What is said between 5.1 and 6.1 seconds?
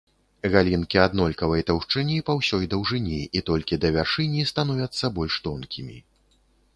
больш тонкімі.